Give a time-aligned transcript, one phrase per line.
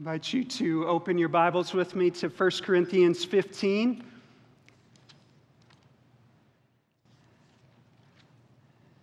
[0.00, 4.04] invite you to open your Bibles with me to 1 Corinthians 15.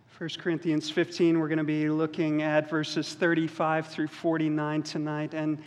[0.08, 5.33] First Corinthians 15, we're going to be looking at verses 35 through 49 tonight.
[5.33, 5.62] And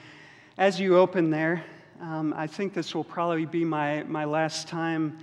[0.57, 1.63] as you open there,
[2.01, 5.19] um, I think this will probably be my, my last time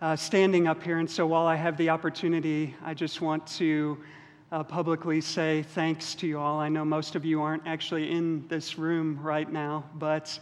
[0.00, 0.98] uh, standing up here.
[0.98, 3.98] And so while I have the opportunity, I just want to
[4.50, 6.58] uh, publicly say thanks to you all.
[6.58, 10.38] I know most of you aren't actually in this room right now, but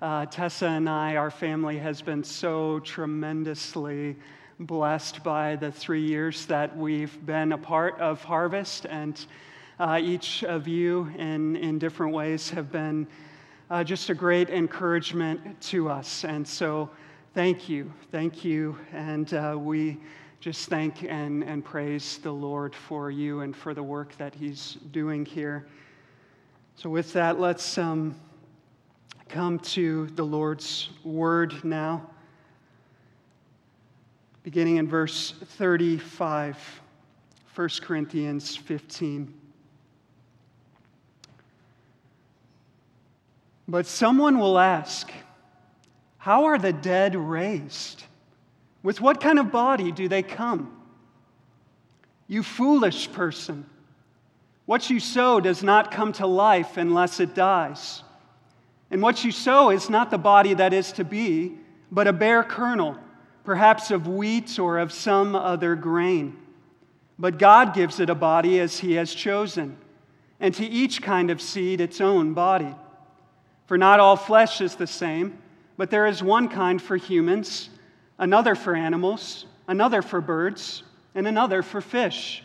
[0.00, 4.16] uh, Tessa and I, our family, has been so tremendously
[4.60, 9.26] blessed by the three years that we've been a part of Harvest, and
[9.78, 13.06] uh, each of you, in, in different ways, have been
[13.68, 16.24] uh, just a great encouragement to us.
[16.24, 16.88] And so,
[17.34, 19.98] thank you, thank you, and uh, we
[20.40, 24.78] just thank and, and praise the Lord for you and for the work that He's
[24.90, 25.66] doing here.
[26.76, 28.14] So, with that, let's um,
[29.28, 32.08] come to the Lord's Word now,
[34.42, 36.80] beginning in verse 35,
[37.54, 39.34] 1 Corinthians 15.
[43.68, 45.12] But someone will ask,
[46.16, 48.04] How are the dead raised?
[48.82, 50.76] With what kind of body do they come?
[52.26, 53.66] You foolish person.
[54.64, 58.02] What you sow does not come to life unless it dies.
[58.90, 61.56] And what you sow is not the body that is to be,
[61.92, 62.96] but a bare kernel,
[63.44, 66.36] perhaps of wheat or of some other grain.
[67.18, 69.76] But God gives it a body as He has chosen,
[70.38, 72.74] and to each kind of seed its own body.
[73.66, 75.38] For not all flesh is the same,
[75.76, 77.68] but there is one kind for humans
[78.20, 80.84] another for animals, another for birds,
[81.14, 82.44] and another for fish.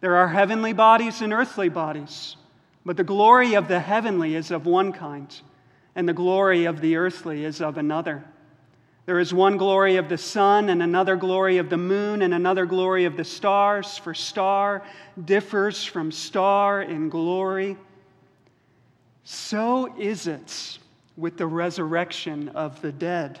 [0.00, 2.36] There are heavenly bodies and earthly bodies,
[2.84, 5.32] but the glory of the heavenly is of one kind,
[5.94, 8.24] and the glory of the earthly is of another.
[9.04, 12.64] There is one glory of the sun, and another glory of the moon, and another
[12.64, 14.82] glory of the stars, for star
[15.22, 17.76] differs from star in glory.
[19.24, 20.78] So is it
[21.18, 23.40] with the resurrection of the dead.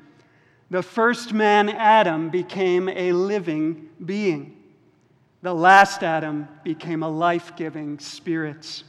[0.71, 4.55] the first man, Adam, became a living being.
[5.41, 8.83] The last Adam became a life giving spirit.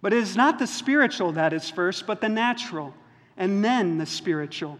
[0.00, 2.94] But it is not the spiritual that is first, but the natural,
[3.36, 4.78] and then the spiritual.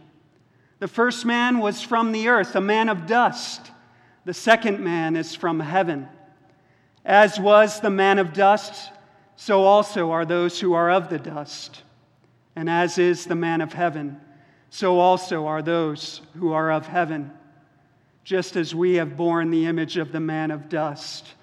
[0.78, 3.70] The first man was from the earth, a man of dust.
[4.24, 6.08] The second man is from heaven.
[7.04, 8.92] As was the man of dust,
[9.36, 11.82] so also are those who are of the dust.
[12.56, 14.22] And as is the man of heaven,
[14.70, 17.32] so also are those who are of heaven.
[18.24, 21.34] Just as we have borne the image of the man of dust,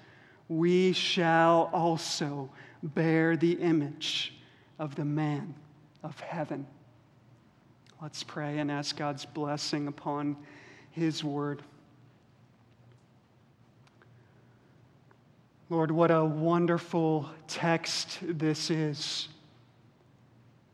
[0.48, 2.48] we shall also
[2.82, 4.34] bear the image
[4.78, 5.54] of the man
[6.02, 6.66] of heaven.
[8.00, 10.36] Let's pray and ask God's blessing upon
[10.92, 11.62] his word.
[15.68, 19.28] Lord, what a wonderful text this is.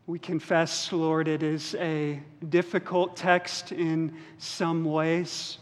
[0.05, 5.59] We confess, Lord, it is a difficult text in some ways.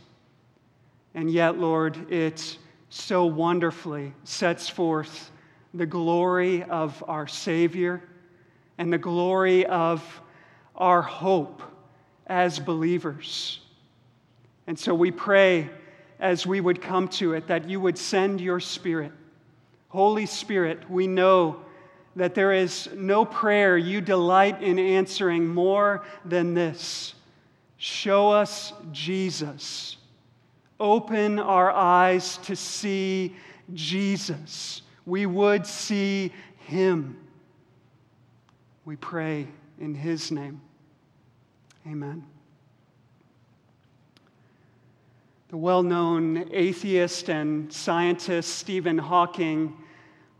[1.13, 2.57] And yet, Lord, it
[2.89, 5.29] so wonderfully sets forth
[5.75, 8.01] the glory of our Savior
[8.79, 10.03] and the glory of
[10.75, 11.61] our hope
[12.25, 13.59] as believers.
[14.65, 15.69] And so we pray
[16.19, 19.11] as we would come to it that you would send your Spirit.
[19.89, 21.61] Holy Spirit, we know
[22.15, 27.15] that there is no prayer you delight in answering more than this
[27.77, 29.97] Show us Jesus.
[30.79, 33.35] Open our eyes to see
[33.73, 34.83] Jesus.
[35.03, 36.31] We would see
[36.67, 37.17] him.
[38.85, 39.47] We pray
[39.79, 40.61] in his name.
[41.87, 42.23] Amen.
[45.49, 49.75] The well known atheist and scientist Stephen Hawking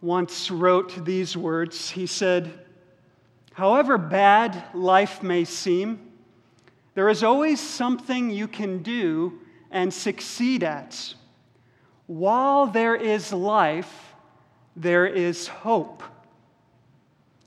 [0.01, 1.91] once wrote these words.
[1.91, 2.51] He said,
[3.53, 6.11] However bad life may seem,
[6.93, 9.39] there is always something you can do
[9.69, 11.13] and succeed at.
[12.07, 14.13] While there is life,
[14.75, 16.03] there is hope.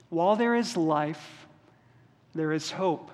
[0.09, 1.47] While there is life,
[2.33, 3.11] there is hope.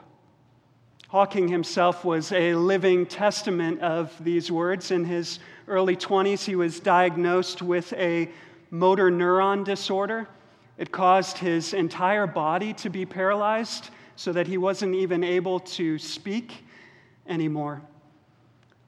[1.10, 4.92] Hawking himself was a living testament of these words.
[4.92, 8.30] In his early 20s, he was diagnosed with a
[8.72, 10.28] motor neuron disorder.
[10.78, 16.00] It caused his entire body to be paralyzed so that he wasn't even able to
[16.00, 16.64] speak
[17.28, 17.82] anymore.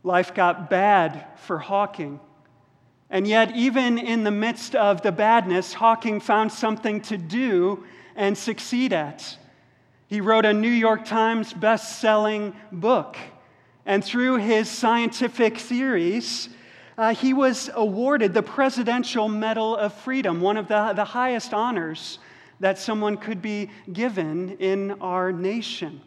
[0.03, 2.19] Life got bad for Hawking.
[3.09, 7.83] And yet, even in the midst of the badness, Hawking found something to do
[8.15, 9.37] and succeed at.
[10.07, 13.17] He wrote a New York Times best-selling book.
[13.85, 16.49] And through his scientific theories,
[16.97, 22.19] uh, he was awarded the Presidential Medal of Freedom, one of the, the highest honors
[22.59, 26.01] that someone could be given in our nation.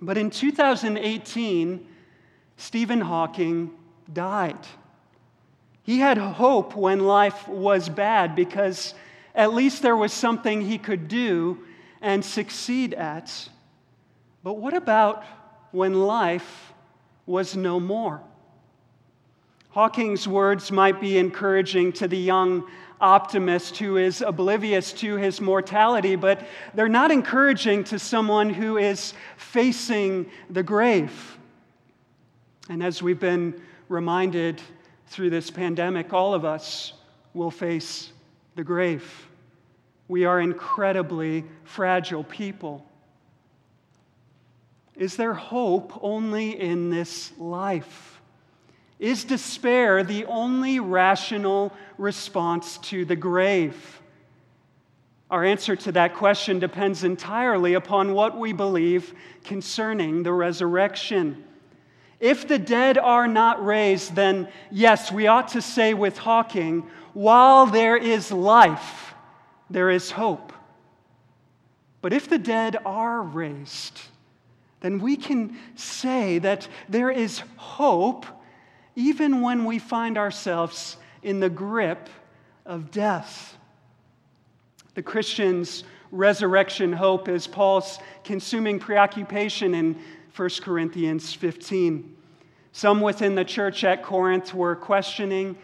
[0.00, 1.86] But in 2018,
[2.56, 3.70] Stephen Hawking
[4.12, 4.58] died.
[5.82, 8.94] He had hope when life was bad because
[9.34, 11.64] at least there was something he could do
[12.00, 13.48] and succeed at.
[14.42, 15.24] But what about
[15.70, 16.72] when life
[17.26, 18.22] was no more?
[19.76, 22.66] Hawking's words might be encouraging to the young
[22.98, 29.12] optimist who is oblivious to his mortality, but they're not encouraging to someone who is
[29.36, 31.36] facing the grave.
[32.70, 34.62] And as we've been reminded
[35.08, 36.94] through this pandemic, all of us
[37.34, 38.12] will face
[38.54, 39.28] the grave.
[40.08, 42.82] We are incredibly fragile people.
[44.94, 48.15] Is there hope only in this life?
[48.98, 54.00] Is despair the only rational response to the grave?
[55.30, 59.12] Our answer to that question depends entirely upon what we believe
[59.44, 61.44] concerning the resurrection.
[62.20, 67.66] If the dead are not raised, then yes, we ought to say with Hawking, while
[67.66, 69.14] there is life,
[69.68, 70.52] there is hope.
[72.00, 74.00] But if the dead are raised,
[74.80, 78.26] then we can say that there is hope
[78.96, 82.08] even when we find ourselves in the grip
[82.64, 83.56] of death.
[84.94, 90.00] The Christian's resurrection hope is Paul's consuming preoccupation in
[90.34, 92.16] 1 Corinthians 15.
[92.72, 95.56] Some within the church at Corinth were questioning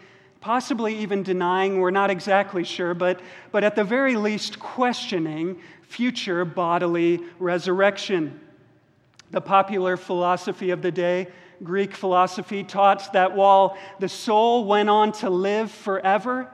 [0.43, 3.21] possibly even denying, we're not exactly sure, but,
[3.53, 8.41] but at the very least questioning future bodily resurrection.
[9.31, 11.29] The popular philosophy of the day,
[11.63, 16.49] Greek philosophy, taught that while the soul went on to live forever,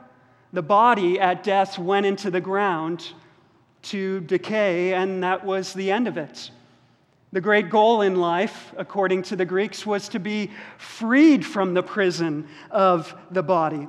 [0.54, 3.14] the body at death went into the ground
[3.82, 6.52] to decay, and that was the end of it.
[7.32, 11.84] The great goal in life, according to the Greeks, was to be freed from the
[11.84, 13.88] prison of the body.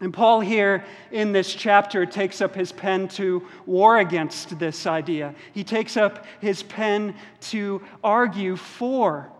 [0.00, 5.34] And Paul, here in this chapter, takes up his pen to war against this idea.
[5.52, 9.30] He takes up his pen to argue for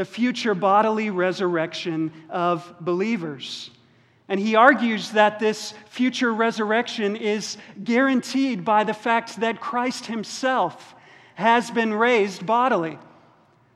[0.00, 3.70] the future bodily resurrection of believers.
[4.30, 10.94] And he argues that this future resurrection is guaranteed by the fact that Christ himself
[11.34, 12.98] has been raised bodily.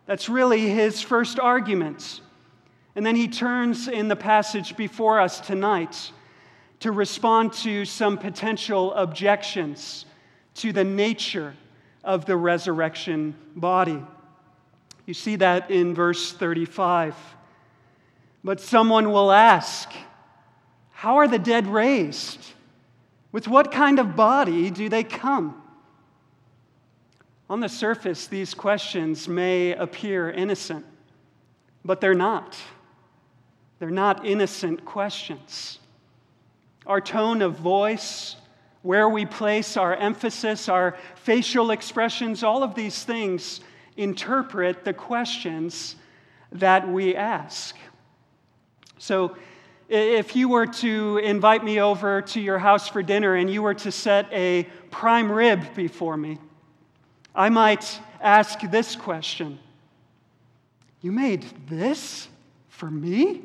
[0.07, 2.23] That's really his first argument.
[2.97, 6.11] And then he turns in the passage before us tonight
[6.81, 10.07] to respond to some potential objections
[10.55, 11.55] to the nature
[12.03, 14.03] of the resurrection body.
[15.07, 17.15] You see that in verse 35.
[18.43, 19.91] But someone will ask,
[20.93, 22.41] How are the dead raised?
[23.33, 25.61] With what kind of body do they come?
[27.51, 30.87] On the surface, these questions may appear innocent,
[31.85, 32.57] but they're not.
[33.79, 35.79] They're not innocent questions.
[36.87, 38.37] Our tone of voice,
[38.83, 43.61] where we place our emphasis, our facial expressions, all of these things
[43.97, 45.97] interpret the questions
[46.53, 47.77] that we ask.
[48.99, 49.37] So,
[49.89, 53.75] if you were to invite me over to your house for dinner and you were
[53.75, 56.39] to set a prime rib before me,
[57.35, 59.59] I might ask this question
[61.03, 62.29] You made this
[62.69, 63.43] for me?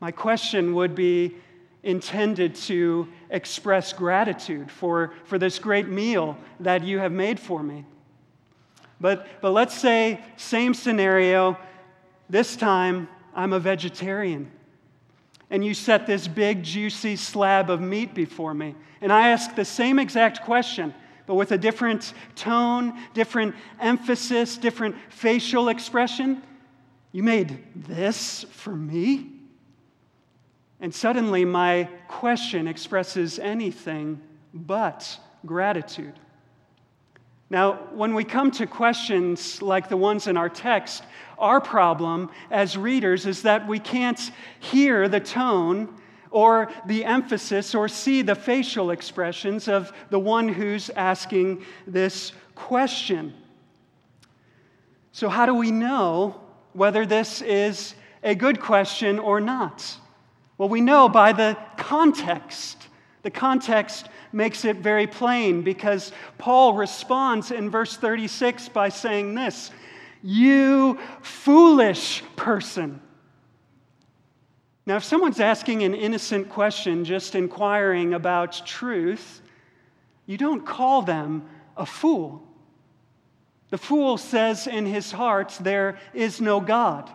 [0.00, 1.36] My question would be
[1.82, 7.84] intended to express gratitude for, for this great meal that you have made for me.
[9.00, 11.58] But, but let's say, same scenario,
[12.30, 14.50] this time I'm a vegetarian.
[15.50, 18.74] And you set this big, juicy slab of meat before me.
[19.00, 20.94] And I ask the same exact question
[21.26, 26.42] but with a different tone, different emphasis, different facial expression.
[27.12, 29.32] You made this for me?
[30.80, 34.20] And suddenly my question expresses anything
[34.54, 36.14] but gratitude.
[37.48, 41.04] Now, when we come to questions like the ones in our text,
[41.38, 45.94] our problem as readers is that we can't hear the tone
[46.30, 53.32] or the emphasis or see the facial expressions of the one who's asking this question.
[55.12, 56.40] So, how do we know
[56.72, 59.96] whether this is a good question or not?
[60.58, 62.88] Well, we know by the context.
[63.22, 69.70] The context makes it very plain because Paul responds in verse 36 by saying this
[70.22, 73.00] You foolish person.
[74.86, 79.42] Now, if someone's asking an innocent question, just inquiring about truth,
[80.26, 82.42] you don't call them a fool.
[83.70, 87.10] The fool says in his heart, There is no God.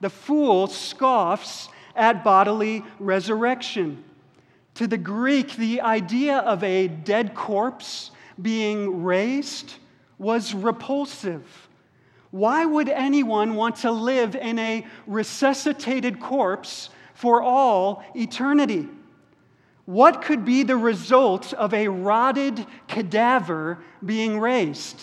[0.00, 4.04] The fool scoffs at bodily resurrection.
[4.76, 9.74] To the Greek, the idea of a dead corpse being raised
[10.18, 11.68] was repulsive.
[12.30, 18.86] Why would anyone want to live in a resuscitated corpse for all eternity?
[19.86, 25.00] What could be the result of a rotted cadaver being raised?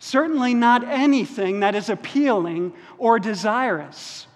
[0.00, 4.26] Certainly not anything that is appealing or desirous.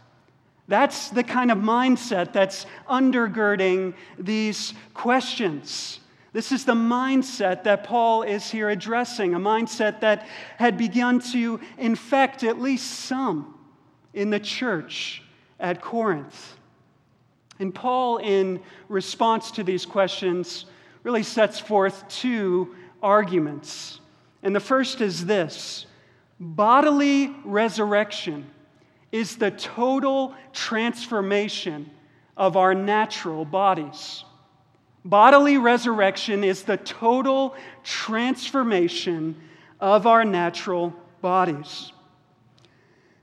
[0.69, 6.01] That's the kind of mindset that's undergirding these questions.
[6.33, 10.27] This is the mindset that Paul is here addressing, a mindset that
[10.59, 13.59] had begun to infect at least some
[14.13, 15.23] in the church
[15.61, 16.57] at Corinth.
[17.59, 20.67] And Paul, in response to these questions,
[21.05, 24.01] really sets forth two arguments.
[24.43, 25.87] And the first is this
[26.39, 28.51] bodily resurrection
[29.17, 31.91] is the total transformation
[32.37, 34.25] of our natural bodies.
[35.05, 39.37] Bodily resurrection is the total transformation
[39.81, 40.93] of our natural
[41.23, 41.93] bodies.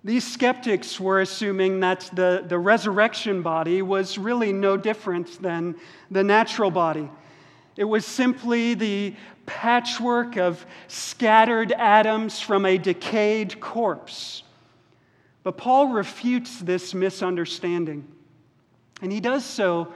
[0.04, 5.76] These skeptics were assuming that the, the resurrection body was really no different than
[6.12, 7.10] the natural body.
[7.78, 14.43] It was simply the patchwork of scattered atoms from a decayed corpse.
[15.44, 18.08] But Paul refutes this misunderstanding.
[19.02, 19.94] And he does so,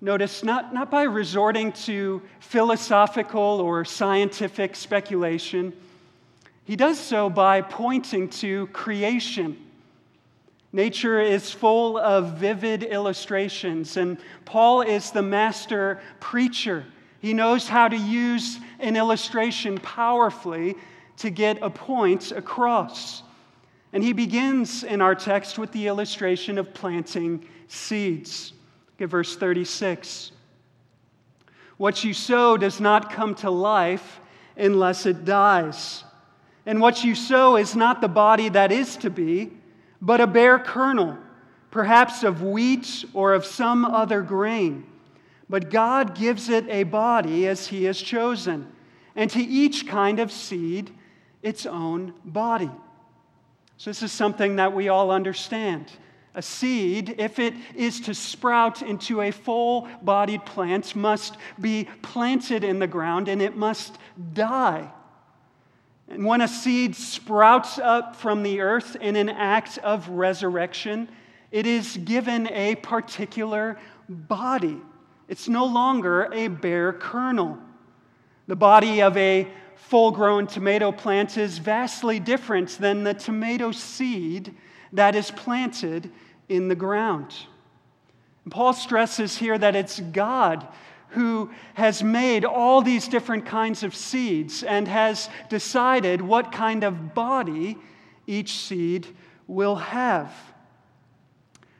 [0.00, 5.72] notice, not, not by resorting to philosophical or scientific speculation,
[6.64, 9.56] he does so by pointing to creation.
[10.72, 16.84] Nature is full of vivid illustrations, and Paul is the master preacher.
[17.20, 20.74] He knows how to use an illustration powerfully
[21.18, 23.22] to get a point across.
[23.96, 28.52] And he begins in our text with the illustration of planting seeds.
[28.90, 30.32] Look at verse 36.
[31.78, 34.20] What you sow does not come to life
[34.54, 36.04] unless it dies.
[36.66, 39.50] And what you sow is not the body that is to be,
[40.02, 41.16] but a bare kernel,
[41.70, 44.84] perhaps of wheat or of some other grain.
[45.48, 48.70] But God gives it a body as He has chosen,
[49.14, 50.90] and to each kind of seed
[51.42, 52.70] its own body.
[53.78, 55.92] So, this is something that we all understand.
[56.34, 62.62] A seed, if it is to sprout into a full bodied plant, must be planted
[62.62, 63.96] in the ground and it must
[64.34, 64.90] die.
[66.08, 71.08] And when a seed sprouts up from the earth in an act of resurrection,
[71.50, 73.78] it is given a particular
[74.08, 74.80] body.
[75.28, 77.58] It's no longer a bare kernel.
[78.46, 84.54] The body of a full grown tomato plant is vastly different than the tomato seed
[84.92, 86.10] that is planted
[86.48, 87.34] in the ground.
[88.44, 90.66] And Paul stresses here that it's God
[91.10, 97.14] who has made all these different kinds of seeds and has decided what kind of
[97.14, 97.76] body
[98.26, 99.06] each seed
[99.46, 100.32] will have.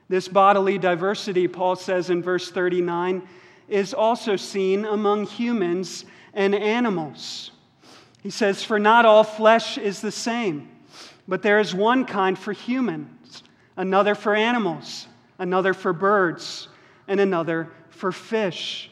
[0.08, 3.26] This bodily diversity, Paul says in verse 39,
[3.68, 6.04] is also seen among humans
[6.37, 7.50] and animals.
[8.23, 10.69] He says, For not all flesh is the same,
[11.26, 13.43] but there is one kind for humans,
[13.76, 16.69] another for animals, another for birds,
[17.09, 18.90] and another for fish.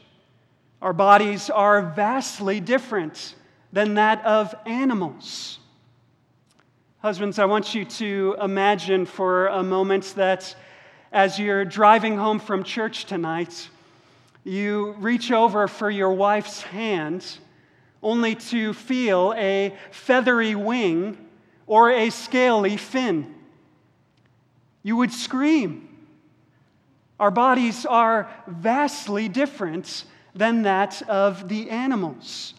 [0.83, 3.35] Our bodies are vastly different
[3.73, 5.59] than that of animals.
[6.99, 10.57] Husbands, I want you to imagine for a moment that
[11.13, 13.69] as you're driving home from church tonight,
[14.45, 17.39] you reach over for your wife's hand
[18.03, 21.17] only to feel a feathery wing
[21.67, 23.35] or a scaly fin.
[24.83, 25.89] You would scream.
[27.19, 32.55] Our bodies are vastly different than that of the animals.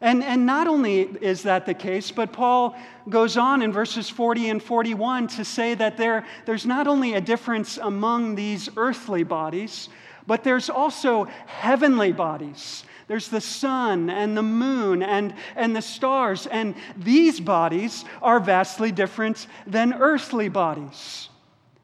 [0.00, 2.74] And, and not only is that the case, but Paul
[3.08, 7.20] goes on in verses 40 and 41 to say that there, there's not only a
[7.20, 9.90] difference among these earthly bodies,
[10.26, 12.84] but there's also heavenly bodies.
[13.06, 18.92] There's the sun and the moon and, and the stars, and these bodies are vastly
[18.92, 21.28] different than earthly bodies.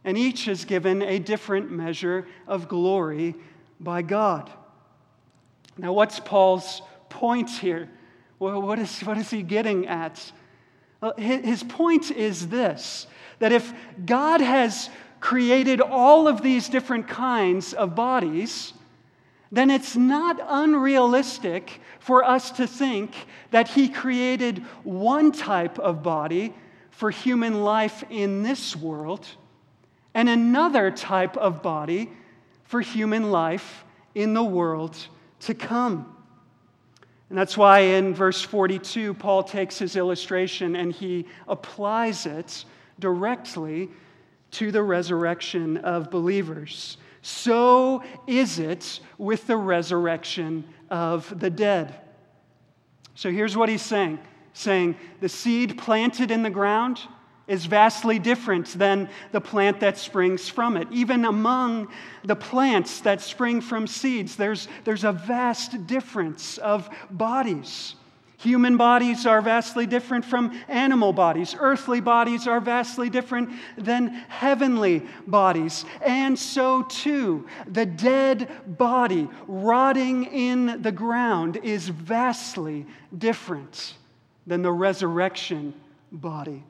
[0.05, 3.35] And each is given a different measure of glory
[3.81, 4.51] by God.
[5.77, 7.91] Now, what's Paul's point here?
[8.39, 10.33] Well, what is, what is he getting at?
[11.01, 13.07] Well, his point is this
[13.39, 13.73] that if
[14.05, 14.89] God has
[15.21, 18.73] created all of these different kinds of bodies,
[19.51, 26.55] then it's not unrealistic for us to think that he created one type of body
[26.91, 29.27] for human life in this world
[30.15, 32.11] and another type of body
[32.65, 34.97] for human life in the world
[35.41, 36.17] to come.
[37.29, 42.65] And that's why in verse 42, Paul takes his illustration and he applies it
[42.99, 43.91] directly
[44.53, 46.97] to the resurrection of believers.
[47.23, 51.95] So is it with the resurrection of the dead.
[53.15, 54.19] So here's what he's saying
[54.53, 56.99] saying, the seed planted in the ground
[57.47, 60.89] is vastly different than the plant that springs from it.
[60.91, 61.89] Even among
[62.25, 67.95] the plants that spring from seeds, there's, there's a vast difference of bodies.
[68.39, 71.57] Human bodies are vastly different from animal bodies.
[71.59, 75.87] Earthly bodies are vastly different than heavenly bodies.
[76.03, 83.95] And so, too, the dead body rotting in the ground is vastly different
[84.47, 85.73] than the resurrection
[86.13, 86.63] body.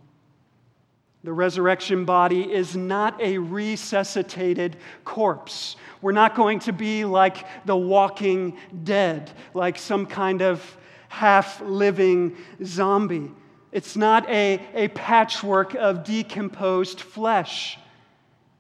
[1.25, 5.75] The resurrection body is not a resuscitated corpse.
[6.01, 10.79] We're not going to be like the walking dead, like some kind of
[11.17, 13.33] half living zombie.
[13.73, 17.79] It's not a, a patchwork of decomposed flesh.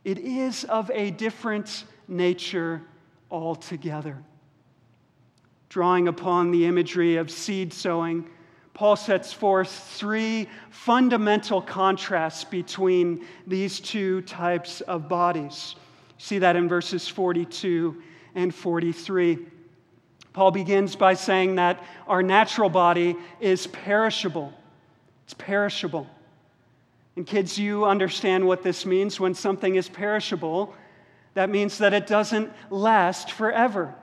[0.04, 2.80] It is of a different nature
[3.30, 4.16] altogether.
[5.68, 8.26] Drawing upon the imagery of seed sowing,
[8.72, 15.76] Paul sets forth three fundamental contrasts between these two types of bodies.
[16.16, 18.02] see that in verses 42
[18.34, 19.55] and 43.
[20.36, 24.52] Paul begins by saying that our natural body is perishable.
[25.24, 26.06] It's perishable.
[27.16, 30.74] And kids, you understand what this means when something is perishable.
[31.32, 33.94] That means that it doesn't last forever.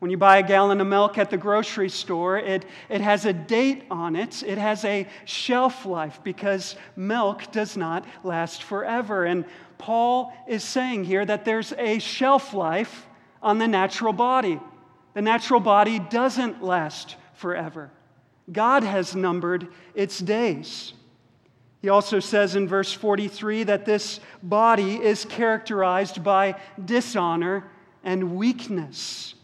[0.00, 3.32] When you buy a gallon of milk at the grocery store, it, it has a
[3.32, 4.42] date on it.
[4.42, 9.24] It has a shelf life because milk does not last forever.
[9.24, 9.46] And
[9.78, 13.06] Paul is saying here that there's a shelf life
[13.42, 14.60] on the natural body.
[15.18, 17.90] The natural body doesn't last forever,
[18.52, 20.92] God has numbered its days.
[21.82, 26.54] He also says in verse 43 that this body is characterized by
[26.84, 27.64] dishonor
[28.04, 29.34] and weakness.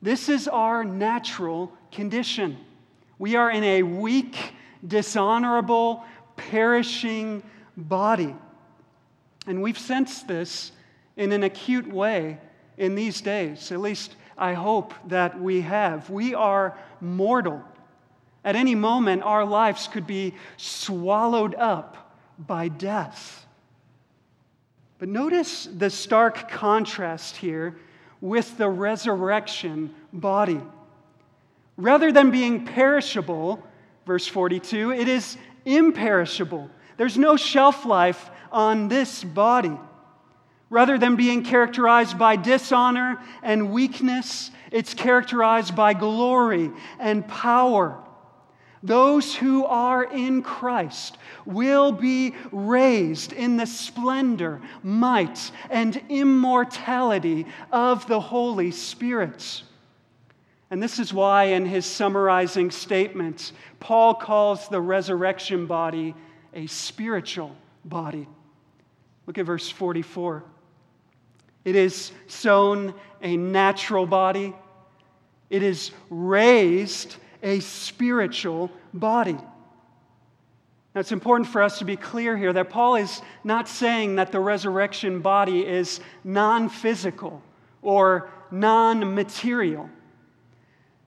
[0.00, 2.56] This is our natural condition.
[3.18, 4.54] We are in a weak,
[4.88, 6.02] dishonorable,
[6.36, 7.42] perishing
[7.76, 8.34] body.
[9.46, 10.72] And we've sensed this
[11.18, 12.38] in an acute way
[12.78, 13.70] in these days.
[13.70, 16.10] At least I hope that we have.
[16.10, 17.62] We are mortal.
[18.44, 23.46] At any moment, our lives could be swallowed up by death.
[24.98, 27.76] But notice the stark contrast here
[28.20, 30.60] with the resurrection body.
[31.76, 33.62] Rather than being perishable,
[34.06, 36.70] verse 42, it is imperishable.
[36.96, 39.76] There's no shelf life on this body.
[40.74, 47.96] Rather than being characterized by dishonor and weakness, it's characterized by glory and power.
[48.82, 58.08] Those who are in Christ will be raised in the splendor, might, and immortality of
[58.08, 59.62] the Holy Spirit.
[60.72, 66.16] And this is why, in his summarizing statement, Paul calls the resurrection body
[66.52, 68.26] a spiritual body.
[69.28, 70.42] Look at verse 44.
[71.64, 74.54] It is sown a natural body,
[75.50, 79.38] it is raised a spiritual body.
[80.94, 84.30] Now, it's important for us to be clear here that Paul is not saying that
[84.30, 87.42] the resurrection body is non physical
[87.82, 89.90] or non material.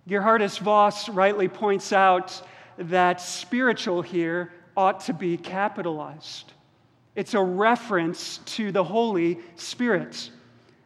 [0.07, 2.41] Gerhardus Vos rightly points out
[2.77, 6.53] that spiritual here ought to be capitalized.
[7.15, 10.29] It's a reference to the Holy Spirit.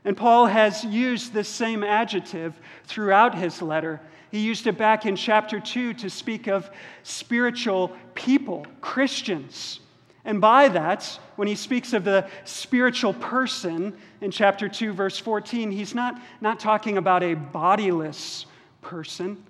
[0.04, 5.18] And Paul has used this same adjective throughout his letter He used it back in
[5.18, 6.72] chapter 2 to speak of
[7.04, 9.82] spiritual people, Christians.
[10.24, 15.70] And by that, when he speaks of the spiritual person in chapter 2, verse 14,
[15.72, 18.46] he's not, not talking about a bodiless
[18.82, 19.44] person,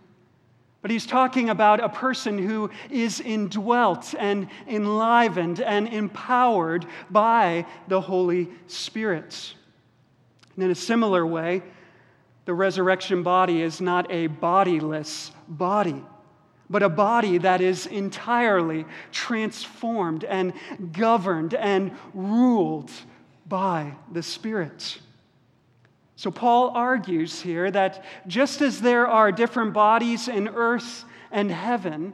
[0.81, 8.01] but he's talking about a person who is indwelt and enlivened and empowered by the
[8.01, 9.53] Holy Spirit.
[10.55, 11.63] And in a similar way,
[12.45, 16.03] the resurrection body is not a bodiless body
[16.71, 20.53] but a body that is entirely transformed and
[20.93, 22.89] governed and ruled
[23.45, 24.97] by the Spirit.
[26.15, 32.13] So, Paul argues here that just as there are different bodies in earth and heaven,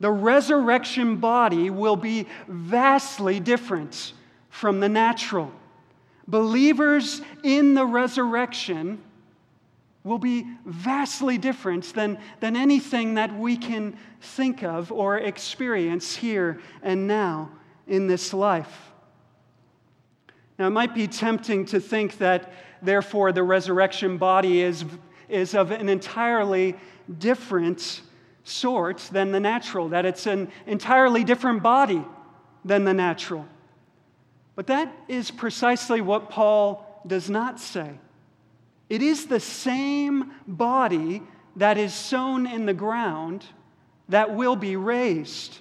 [0.00, 4.14] the resurrection body will be vastly different
[4.48, 5.52] from the natural.
[6.26, 9.02] Believers in the resurrection
[10.04, 16.60] will be vastly different than, than anything that we can think of or experience here
[16.82, 17.50] and now
[17.86, 18.92] in this life.
[20.58, 24.84] Now, it might be tempting to think that, therefore, the resurrection body is,
[25.28, 26.76] is of an entirely
[27.18, 28.02] different
[28.44, 32.04] sort than the natural, that it's an entirely different body
[32.64, 33.46] than the natural.
[34.54, 37.98] But that is precisely what Paul does not say.
[38.88, 41.22] It is the same body
[41.56, 43.44] that is sown in the ground
[44.08, 45.58] that will be raised.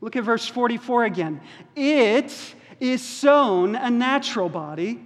[0.00, 1.40] Look at verse 44 again.
[1.76, 5.00] It is sown a natural body,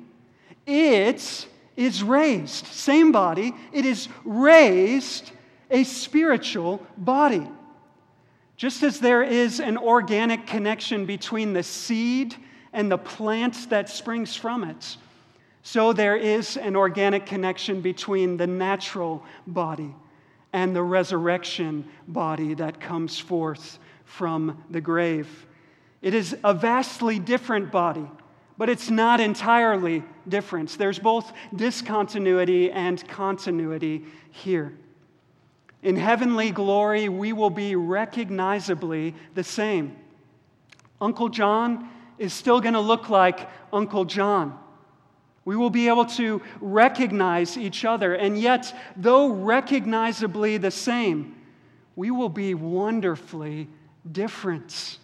[0.67, 1.47] it
[1.77, 2.67] is raised.
[2.67, 5.33] Same body, it is raised
[5.71, 7.47] a spiritual body.
[8.57, 12.35] Just as there is an organic connection between the seed
[12.77, 14.99] and the plant that springs from it,
[15.63, 19.95] so there is an organic connection between the natural body
[20.53, 25.47] and the resurrection body that comes forth from the grave.
[26.03, 28.07] It is a vastly different body,
[28.59, 30.77] but it's not entirely different.
[30.77, 34.75] There's both discontinuity and continuity here.
[35.83, 39.97] In heavenly glory, we will be recognizably the same.
[41.01, 44.59] Uncle John is still going to look like Uncle John.
[45.45, 51.37] We will be able to recognize each other, and yet, though recognizably the same,
[51.95, 53.69] we will be wonderfully
[54.11, 54.99] different.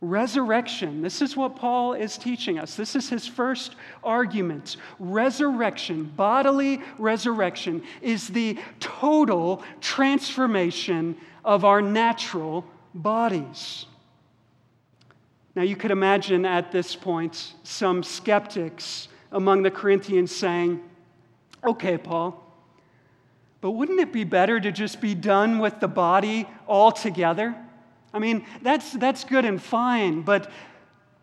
[0.00, 2.74] Resurrection, this is what Paul is teaching us.
[2.74, 4.78] This is his first argument.
[4.98, 12.64] Resurrection, bodily resurrection, is the total transformation of our natural
[12.94, 13.84] bodies.
[15.54, 20.82] Now, you could imagine at this point some skeptics among the Corinthians saying,
[21.62, 22.42] Okay, Paul,
[23.60, 27.54] but wouldn't it be better to just be done with the body altogether?
[28.14, 30.50] I mean, that's, that's good and fine, but,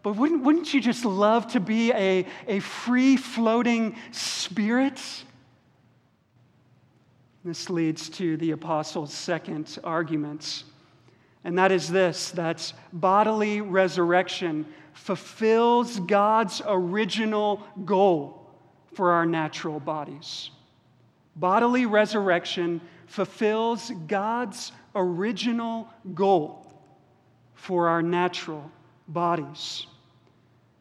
[0.04, 5.02] but wouldn't, wouldn't you just love to be a, a free floating spirit?
[7.44, 10.64] This leads to the apostles' second argument,
[11.48, 18.52] and that is this that bodily resurrection fulfills God's original goal
[18.94, 20.52] for our natural bodies.
[21.38, 26.68] Bodily resurrection fulfills God's original goal
[27.54, 28.70] for our natural
[29.08, 29.88] bodies.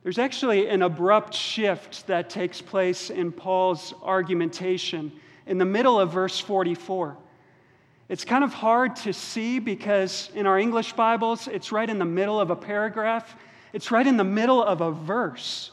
[0.02, 5.12] There's actually an abrupt shift that takes place in Paul's argumentation
[5.46, 7.16] in the middle of verse 44.
[8.08, 12.04] It's kind of hard to see because in our English Bibles, it's right in the
[12.04, 13.34] middle of a paragraph,
[13.72, 15.72] it's right in the middle of a verse.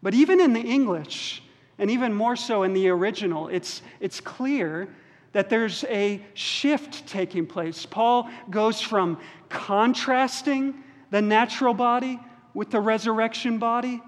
[0.00, 1.42] But even in the English,
[1.78, 4.88] and even more so in the original, it's, it's clear
[5.32, 7.84] that there's a shift taking place.
[7.84, 10.74] Paul goes from contrasting
[11.10, 12.20] the natural body
[12.54, 14.00] with the resurrection body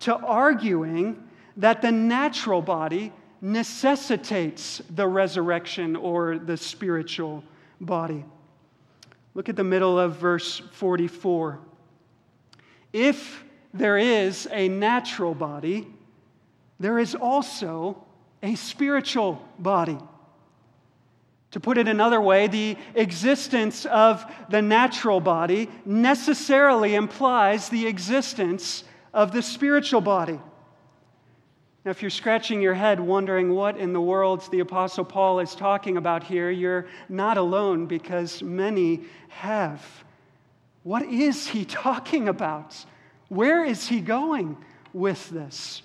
[0.00, 1.22] to arguing
[1.56, 7.42] that the natural body necessitates the resurrection or the spiritual
[7.80, 8.24] body.
[9.34, 11.58] Look at the middle of verse 44.
[12.92, 15.88] If there is a natural body,
[16.78, 18.04] there is also
[18.42, 19.98] a spiritual body.
[21.52, 28.84] To put it another way, the existence of the natural body necessarily implies the existence
[29.12, 30.38] of the spiritual body.
[31.84, 35.54] Now, if you're scratching your head wondering what in the world the Apostle Paul is
[35.54, 39.84] talking about here, you're not alone because many have.
[40.84, 42.76] What is he talking about?
[43.28, 44.56] Where is he going
[44.92, 45.82] with this?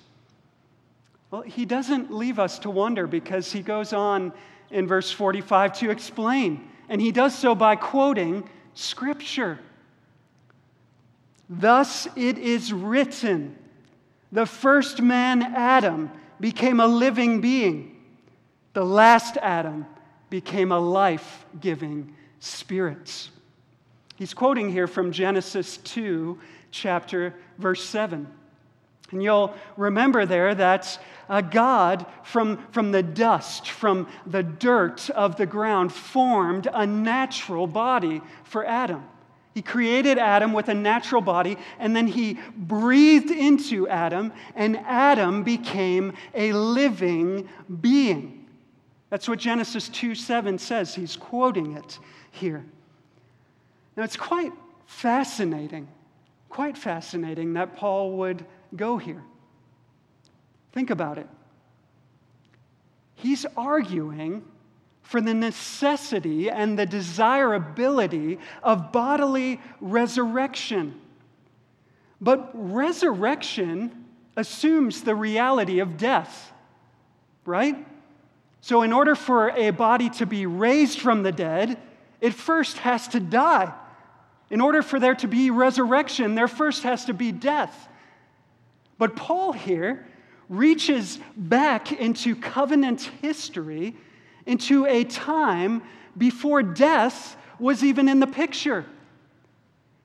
[1.30, 4.32] Well, he doesn't leave us to wonder because he goes on
[4.70, 9.58] in verse 45 to explain, and he does so by quoting Scripture.
[11.50, 13.56] Thus it is written
[14.32, 16.10] the first man, Adam,
[16.40, 17.96] became a living being,
[18.74, 19.86] the last Adam
[20.30, 23.30] became a life giving spirit.
[24.16, 26.38] He's quoting here from Genesis 2,
[26.70, 28.26] chapter verse 7.
[29.10, 30.98] And you'll remember there that
[31.50, 38.20] God, from, from the dust, from the dirt of the ground, formed a natural body
[38.44, 39.04] for Adam.
[39.58, 45.42] He created Adam with a natural body, and then he breathed into Adam, and Adam
[45.42, 47.48] became a living
[47.80, 48.46] being.
[49.10, 50.94] That's what Genesis 2 7 says.
[50.94, 51.98] He's quoting it
[52.30, 52.64] here.
[53.96, 54.52] Now, it's quite
[54.86, 55.88] fascinating,
[56.48, 59.24] quite fascinating that Paul would go here.
[60.70, 61.26] Think about it.
[63.16, 64.44] He's arguing
[65.08, 71.00] for the necessity and the desirability of bodily resurrection.
[72.20, 74.04] But resurrection
[74.36, 76.52] assumes the reality of death,
[77.46, 77.86] right?
[78.60, 81.78] So, in order for a body to be raised from the dead,
[82.20, 83.72] it first has to die.
[84.50, 87.88] In order for there to be resurrection, there first has to be death.
[88.98, 90.06] But Paul here
[90.50, 93.96] reaches back into covenant history,
[94.48, 95.82] into a time
[96.16, 98.86] before death was even in the picture.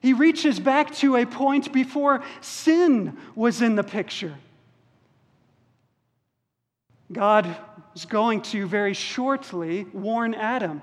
[0.00, 4.34] He reaches back to a point before sin was in the picture.
[7.10, 7.56] God
[7.96, 10.82] is going to very shortly warn Adam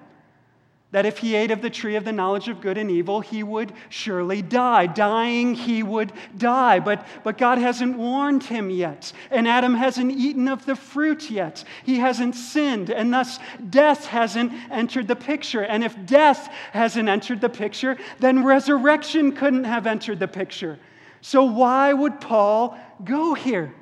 [0.92, 3.44] that if he ate of the tree of the knowledge of good and evil, he
[3.44, 4.88] would surely die.
[4.88, 6.80] Dying, he would die.
[6.80, 9.14] But, but God hasn't warned him yet.
[9.30, 11.64] And Adam hasn't eaten of the fruit yet.
[11.86, 12.90] He hasn't sinned.
[12.90, 15.64] And thus, death hasn't entered the picture.
[15.64, 20.78] And if death hasn't entered the picture, then resurrection couldn't have entered the picture.
[21.22, 23.74] So, why would Paul go here?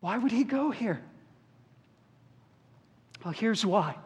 [0.00, 1.00] Why would he go here?
[3.24, 3.96] Well, here's why.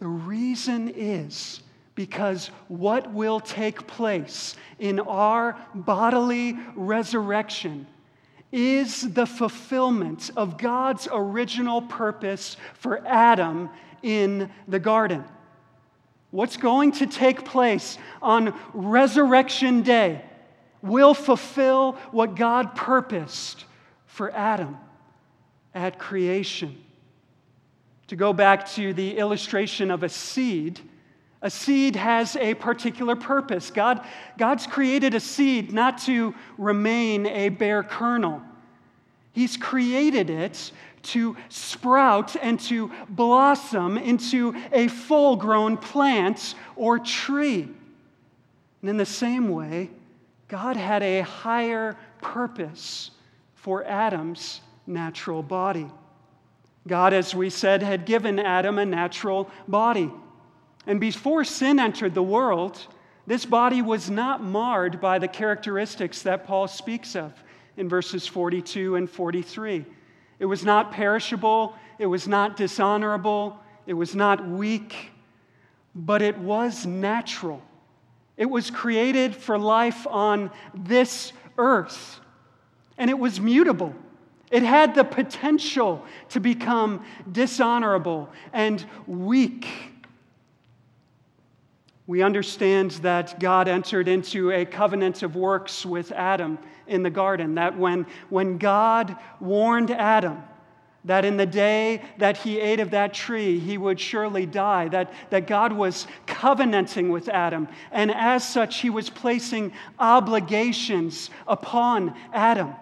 [0.00, 1.60] The reason is
[1.94, 7.86] because what will take place in our bodily resurrection
[8.50, 13.68] is the fulfillment of God's original purpose for Adam
[14.02, 15.22] in the garden.
[16.30, 20.24] What's going to take place on Resurrection Day
[20.80, 23.66] will fulfill what God purposed
[24.06, 24.78] for Adam
[25.74, 26.82] at creation.
[28.10, 30.80] To go back to the illustration of a seed,
[31.42, 33.70] a seed has a particular purpose.
[33.70, 34.04] God,
[34.36, 38.42] God's created a seed not to remain a bare kernel.
[39.30, 47.68] He's created it to sprout and to blossom into a full grown plant or tree.
[48.80, 49.88] And in the same way,
[50.48, 53.12] God had a higher purpose
[53.54, 55.88] for Adam's natural body.
[56.86, 60.10] God, as we said, had given Adam a natural body.
[60.86, 62.86] And before sin entered the world,
[63.26, 67.32] this body was not marred by the characteristics that Paul speaks of
[67.76, 69.84] in verses 42 and 43.
[70.38, 75.10] It was not perishable, it was not dishonorable, it was not weak,
[75.94, 77.62] but it was natural.
[78.36, 82.20] It was created for life on this earth,
[82.96, 83.94] and it was mutable.
[84.50, 89.66] It had the potential to become dishonorable and weak.
[92.06, 96.58] We understand that God entered into a covenant of works with Adam
[96.88, 100.42] in the garden, that when, when God warned Adam
[101.04, 105.12] that in the day that he ate of that tree, he would surely die, that,
[105.30, 112.74] that God was covenanting with Adam, and as such, he was placing obligations upon Adam.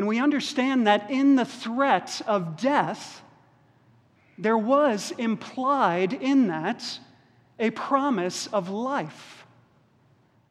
[0.00, 3.20] And we understand that in the threat of death,
[4.38, 6.98] there was implied in that
[7.58, 9.44] a promise of life.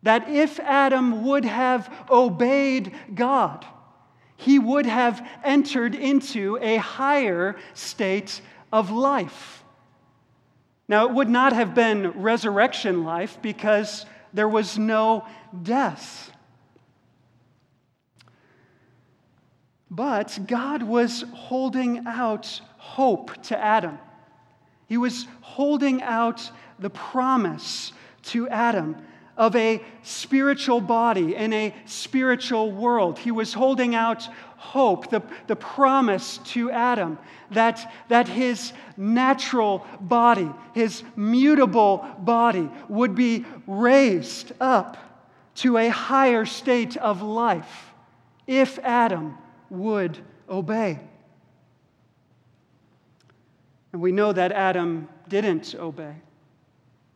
[0.03, 3.65] That if Adam would have obeyed God,
[4.37, 9.63] he would have entered into a higher state of life.
[10.87, 15.25] Now, it would not have been resurrection life because there was no
[15.63, 16.31] death.
[19.91, 23.97] But God was holding out hope to Adam.
[24.87, 27.91] He was holding out the promise
[28.23, 28.95] to Adam
[29.37, 33.17] of a spiritual body in a spiritual world.
[33.17, 37.17] He was holding out hope, the, the promise to Adam
[37.51, 44.97] that, that his natural body, his mutable body, would be raised up
[45.55, 47.93] to a higher state of life
[48.45, 49.37] if Adam
[49.69, 50.17] would
[50.49, 50.99] obey.
[53.91, 56.15] And we know that Adam didn't obey.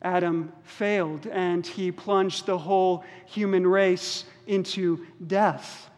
[0.02, 5.90] Adam failed and he plunged the whole human race into death.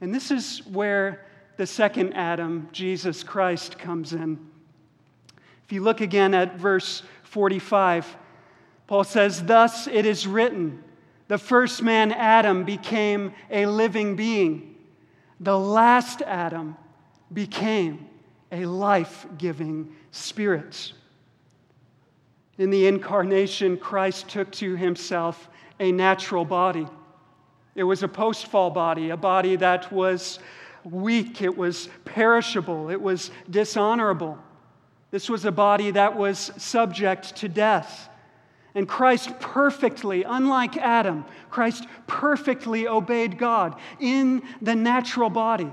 [0.00, 1.26] And this is where
[1.56, 4.38] the second Adam, Jesus Christ, comes in.
[5.64, 8.16] If you look again at verse 45,
[8.86, 10.82] Paul says, Thus it is written,
[11.28, 14.75] the first man, Adam, became a living being.
[15.40, 16.76] The last Adam
[17.32, 18.08] became
[18.52, 20.92] a life giving spirit.
[22.58, 26.86] In the incarnation, Christ took to himself a natural body.
[27.74, 30.38] It was a post fall body, a body that was
[30.84, 34.38] weak, it was perishable, it was dishonorable.
[35.10, 38.08] This was a body that was subject to death.
[38.76, 45.72] And Christ perfectly, unlike Adam, Christ perfectly obeyed God in the natural body.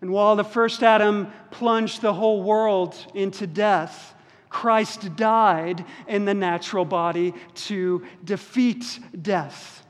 [0.00, 4.12] And while the first Adam plunged the whole world into death,
[4.48, 9.86] Christ died in the natural body to defeat death.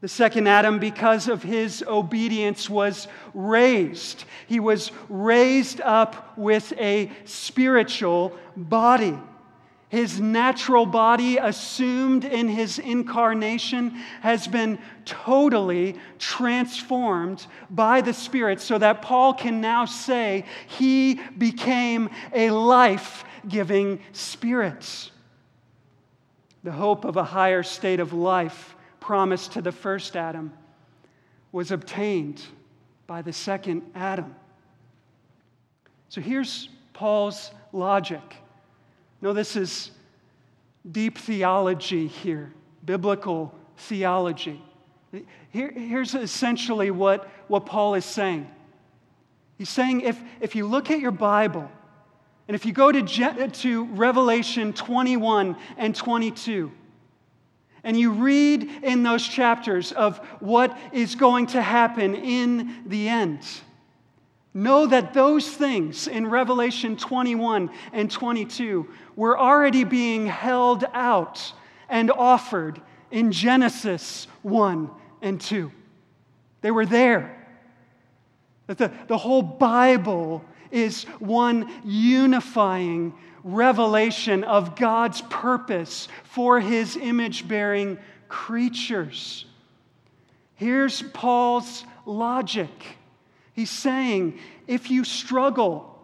[0.00, 4.24] The second Adam, because of his obedience, was raised.
[4.46, 9.18] He was raised up with a spiritual body.
[9.94, 13.90] His natural body, assumed in his incarnation,
[14.22, 22.10] has been totally transformed by the Spirit so that Paul can now say he became
[22.32, 25.12] a life giving Spirit.
[26.64, 30.52] The hope of a higher state of life promised to the first Adam
[31.52, 32.42] was obtained
[33.06, 34.34] by the second Adam.
[36.08, 38.38] So here's Paul's logic.
[39.24, 39.90] No, this is
[40.92, 42.52] deep theology here,
[42.84, 44.62] biblical theology.
[45.48, 48.46] Here, here's essentially what, what Paul is saying.
[49.56, 51.70] He's saying if, if you look at your Bible,
[52.48, 56.70] and if you go to, to Revelation 21 and 22,
[57.82, 63.40] and you read in those chapters of what is going to happen in the end,
[64.56, 71.52] Know that those things in Revelation 21 and 22 were already being held out
[71.88, 74.88] and offered in Genesis 1
[75.22, 75.72] and 2.
[76.60, 77.46] They were there.
[78.68, 83.12] That the, the whole Bible is one unifying
[83.42, 89.44] revelation of God's purpose for his image bearing creatures.
[90.54, 92.70] Here's Paul's logic.
[93.54, 95.98] He's saying if you struggle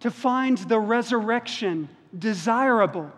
[0.00, 1.88] to find the resurrection
[2.18, 3.12] desirable,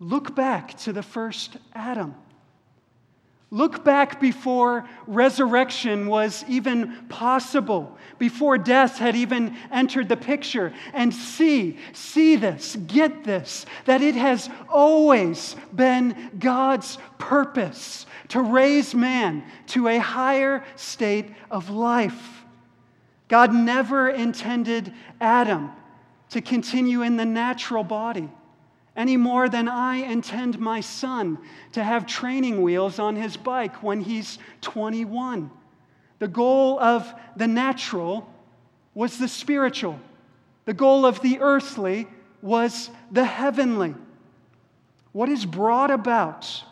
[0.00, 2.14] look back to the first Adam.
[3.52, 11.12] Look back before resurrection was even possible, before death had even entered the picture, and
[11.12, 19.44] see, see this, get this, that it has always been God's purpose to raise man
[19.66, 22.46] to a higher state of life.
[23.28, 25.72] God never intended Adam
[26.30, 28.30] to continue in the natural body
[28.96, 31.38] any more than I intend my son
[31.72, 35.50] to have training wheels on his bike when he's 21.
[36.18, 38.28] The goal of the natural
[38.94, 39.98] was the spiritual,
[40.66, 42.06] the goal of the earthly
[42.42, 43.94] was the heavenly.
[45.12, 46.62] What is brought about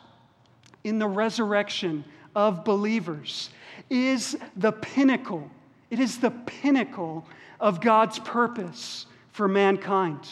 [0.85, 2.05] in the resurrection
[2.35, 3.51] of believers
[3.89, 5.51] is the pinnacle.
[5.91, 7.27] It is the pinnacle
[7.59, 10.29] of God's purpose for mankind.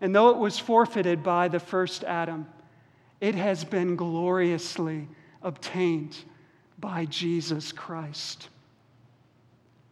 [0.00, 2.46] And though it was forfeited by the first Adam,
[3.20, 5.08] it has been gloriously
[5.42, 6.16] obtained
[6.78, 8.48] by Jesus Christ.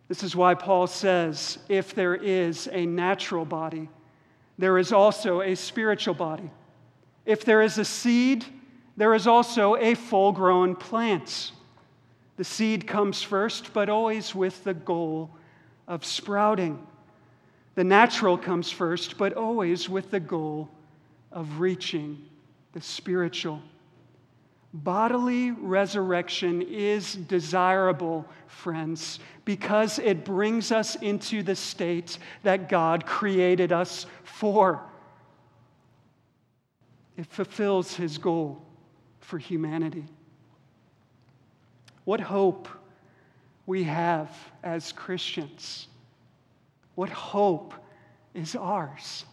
[0.08, 3.88] This is why Paul says if there is a natural body,
[4.58, 6.50] there is also a spiritual body.
[7.24, 8.44] If there is a seed,
[8.96, 11.50] there is also a full grown plant.
[12.36, 15.30] The seed comes first, but always with the goal
[15.88, 16.86] of sprouting.
[17.76, 20.68] The natural comes first, but always with the goal
[21.30, 22.22] of reaching
[22.72, 23.60] the spiritual.
[24.72, 33.72] Bodily resurrection is desirable, friends, because it brings us into the state that God created
[33.72, 34.82] us for.
[37.16, 38.62] it fulfills his goal
[39.20, 40.04] for humanity.
[42.04, 42.68] What hope
[43.64, 44.30] we have
[44.62, 45.88] as Christians.
[46.96, 47.72] What hope
[48.34, 49.24] is ours.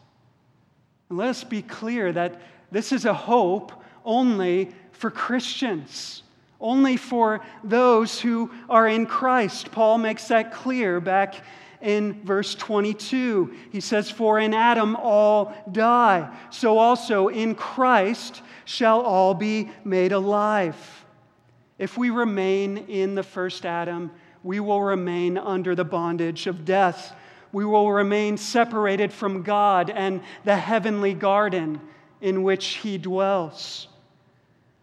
[1.09, 2.39] And let us be clear that
[2.71, 3.71] this is a hope
[4.05, 6.23] only for Christians,
[6.61, 9.71] only for those who are in Christ.
[9.71, 11.35] Paul makes that clear back
[11.81, 13.53] in verse 22.
[13.71, 20.13] He says, For in Adam all die, so also in Christ shall all be made
[20.13, 21.05] alive.
[21.77, 24.11] If we remain in the first Adam,
[24.43, 27.15] we will remain under the bondage of death.
[27.53, 31.79] We will remain separated from God and the heavenly garden
[32.19, 33.87] in which He dwells.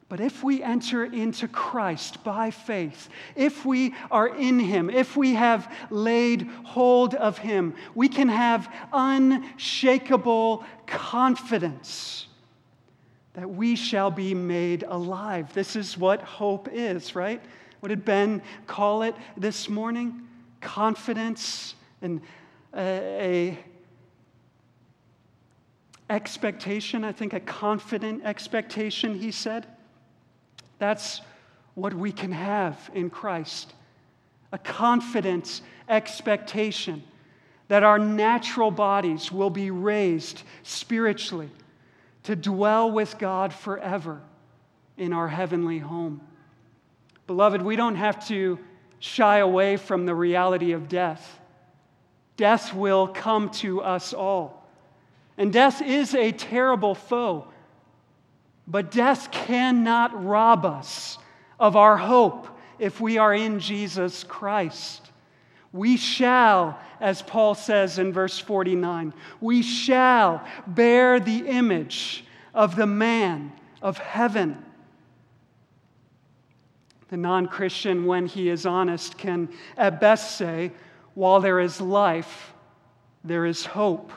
[0.09, 5.35] But if we enter into Christ by faith, if we are in Him, if we
[5.35, 12.27] have laid hold of Him, we can have unshakable confidence
[13.35, 15.53] that we shall be made alive.
[15.55, 17.41] This is what hope is, right?
[17.79, 20.27] What did Ben call it this morning?
[20.61, 22.21] Confidence and
[22.77, 23.59] a, a
[26.13, 29.67] expectation, I think a confident expectation, he said.
[30.79, 31.21] That's
[31.75, 33.75] what we can have in Christ
[34.53, 37.03] a confident expectation
[37.69, 41.51] that our natural bodies will be raised spiritually
[42.25, 44.21] to dwell with God forever
[44.97, 46.21] in our heavenly home.
[47.27, 48.59] Beloved, we don't have to
[48.99, 51.40] shy away from the reality of death.
[52.41, 54.67] Death will come to us all.
[55.37, 57.47] And death is a terrible foe.
[58.67, 61.19] But death cannot rob us
[61.59, 65.11] of our hope if we are in Jesus Christ.
[65.71, 69.13] We shall, as Paul says in verse 49,
[69.43, 72.25] we shall bear the image
[72.55, 74.65] of the man of heaven.
[77.11, 80.73] The non Christian, when he is honest, can at best say,
[81.21, 82.55] while there is life,
[83.25, 84.11] there is hope.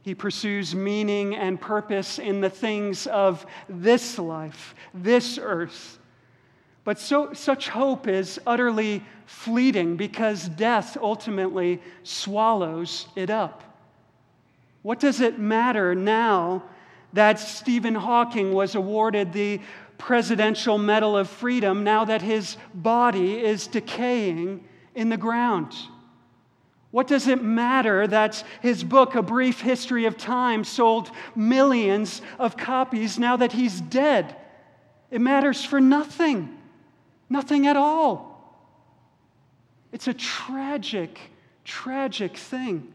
[0.00, 5.98] He pursues meaning and purpose in the things of this life, this earth.
[6.84, 13.62] But so, such hope is utterly fleeting because death ultimately swallows it up.
[14.80, 16.62] What does it matter now
[17.12, 19.60] that Stephen Hawking was awarded the
[19.98, 24.64] Presidential Medal of Freedom now that his body is decaying
[24.96, 25.76] in the ground?
[26.90, 32.56] What does it matter that his book, A Brief History of Time, sold millions of
[32.56, 34.34] copies now that he's dead?
[35.10, 36.56] It matters for nothing,
[37.28, 38.32] nothing at all.
[39.92, 41.20] It's a tragic,
[41.64, 42.92] tragic thing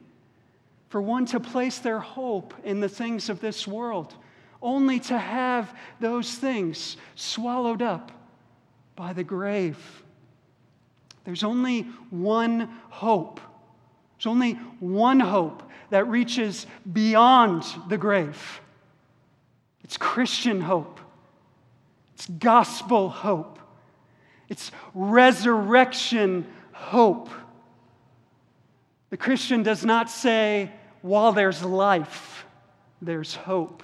[0.89, 4.15] for one to place their hope in the things of this world,
[4.61, 8.11] only to have those things swallowed up
[8.95, 10.03] by the grave.
[11.23, 13.39] There's only one hope.
[14.17, 18.61] There's only one hope that reaches beyond the grave.
[19.83, 20.99] It's Christian hope,
[22.13, 23.59] it's gospel hope,
[24.47, 27.29] it's resurrection hope.
[29.09, 32.45] The Christian does not say, while there's life,
[33.01, 33.83] there's hope.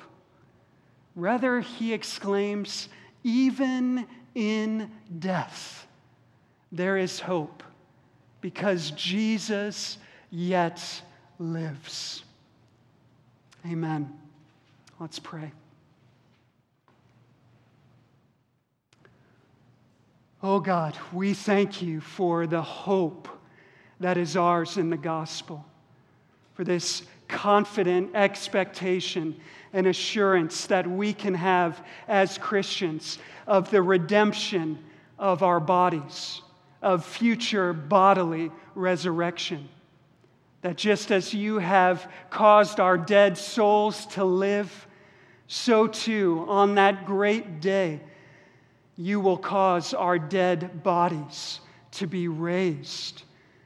[1.16, 2.90] Rather, he exclaims,
[3.24, 5.87] even in death,
[6.72, 7.64] there is hope
[8.42, 9.98] because Jesus
[10.30, 11.02] yet
[11.40, 12.24] lives.
[13.66, 14.14] Amen.
[15.00, 15.52] Let's pray.
[20.44, 23.28] Oh God, we thank you for the hope
[24.00, 25.66] that is ours in the gospel,
[26.54, 29.36] for this confident expectation
[29.74, 34.78] and assurance that we can have as Christians of the redemption
[35.20, 36.42] of our bodies,
[36.82, 39.70] of future bodily resurrection.
[40.62, 44.88] That just as you have caused our dead souls to live,
[45.48, 48.02] so too on that great day,
[48.98, 51.60] you will cause our dead bodies
[51.92, 53.24] to be raised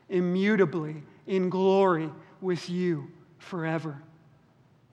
[0.09, 2.09] immutably in glory
[2.41, 3.97] with you forever.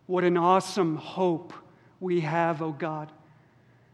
[0.06, 1.52] What an awesome hope
[2.00, 3.12] we have, O oh God.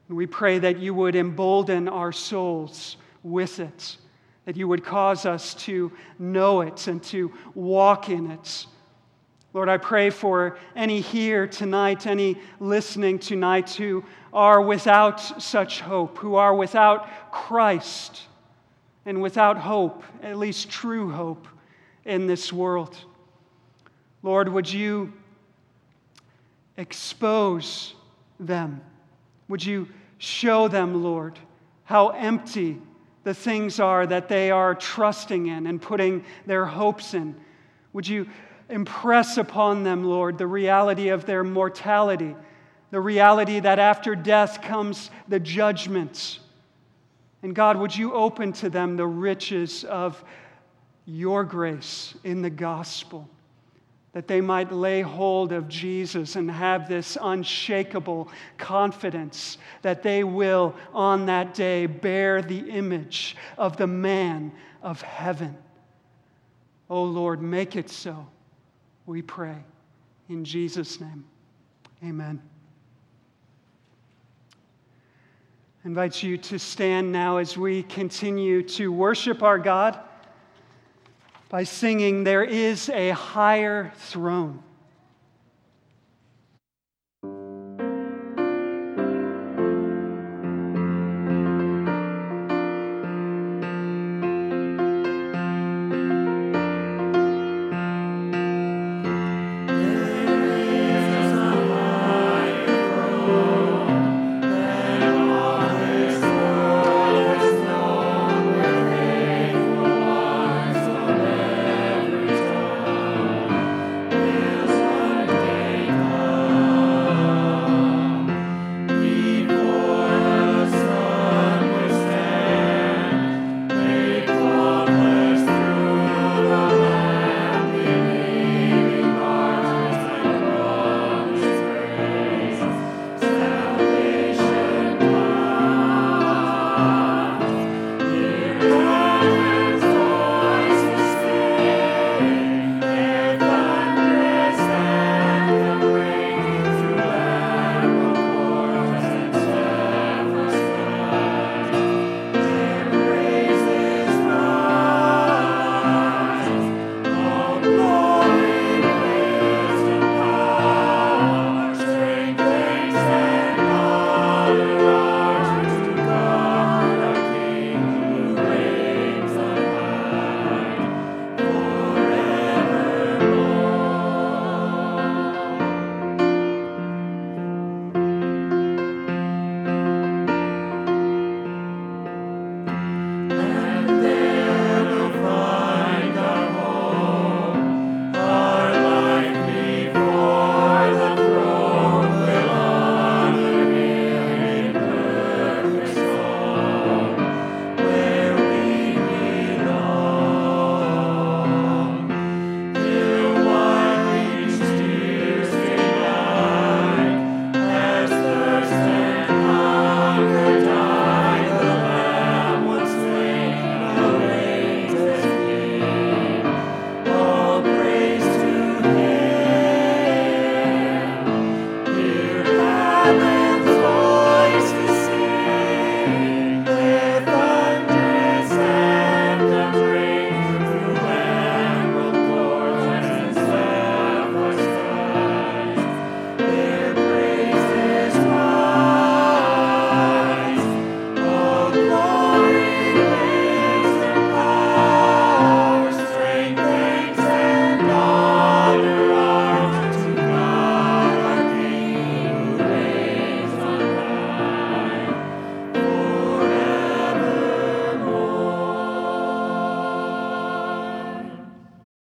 [0.08, 3.96] We pray that you would embolden our souls with it
[4.44, 8.66] that you would cause us to know it and to walk in it.
[9.52, 16.18] Lord, I pray for any here tonight, any listening tonight who are without such hope,
[16.18, 18.22] who are without Christ
[19.06, 21.46] and without hope, at least true hope,
[22.04, 22.96] in this world.
[24.22, 25.12] Lord, would you
[26.76, 27.94] expose
[28.40, 28.80] them.
[29.48, 29.88] Would you
[30.18, 31.38] show them, Lord,
[31.84, 32.80] how empty
[33.24, 37.34] the things are that they are trusting in and putting their hopes in?
[37.92, 38.28] Would you
[38.68, 42.36] impress upon them, Lord, the reality of their mortality,
[42.90, 46.40] the reality that after death comes the judgments?
[47.42, 50.22] And God, would you open to them the riches of
[51.04, 53.28] your grace in the gospel?
[54.14, 60.74] That they might lay hold of Jesus and have this unshakable confidence that they will
[60.94, 64.52] on that day bear the image of the man
[64.82, 65.56] of heaven.
[66.88, 68.26] Oh Lord, make it so,
[69.04, 69.56] we pray.
[70.28, 71.24] In Jesus' name,
[72.02, 72.40] amen.
[75.84, 79.98] I invite you to stand now as we continue to worship our God
[81.48, 84.63] by singing, There is a higher throne.